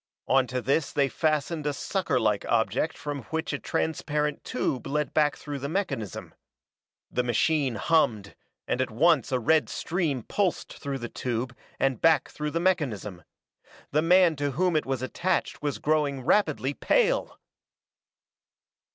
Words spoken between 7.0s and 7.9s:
The machine